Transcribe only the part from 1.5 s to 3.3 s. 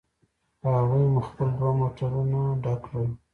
دوه موټرونه ډک کړل.